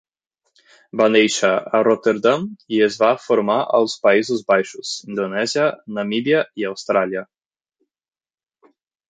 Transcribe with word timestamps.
Va 1.01 1.05
néixer 1.15 1.51
a 1.79 1.81
Rotterdam 1.87 2.47
i 2.77 2.79
es 2.85 2.97
va 3.01 3.09
formar 3.25 3.59
als 3.81 3.97
Països 4.07 4.41
Baixos, 4.49 4.95
Indonèsia, 5.11 5.69
Namíbia 6.01 6.41
i 6.65 6.69
Austràlia. 6.73 7.25